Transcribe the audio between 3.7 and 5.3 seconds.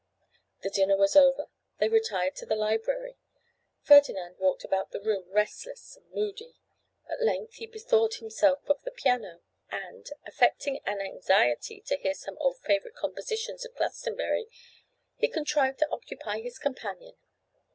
Ferdinand walked about the room